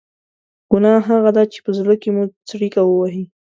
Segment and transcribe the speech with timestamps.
[0.71, 3.23] ګناه هغه ده چې په زړه کې مو څړیکه ووهي.